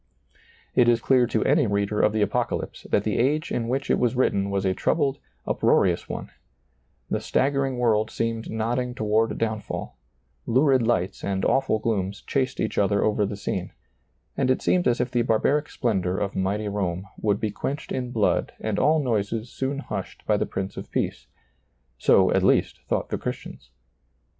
[0.73, 3.99] It is clear to any reader of the Apocalypse that the age in which It
[3.99, 6.31] was written was a troubled, up roarious one;
[7.11, 9.99] the staggering world seemed nodding toward downfall;
[10.47, 13.73] lurid lights and awful glooms chased each other over the scene;
[14.35, 18.09] and it seemed as if the barbaric splendor of mighty Rome would be quenched in
[18.09, 21.27] blood and all noises soon hushed by the Prince of Peace:
[21.99, 23.69] so, at least, thought the Christians.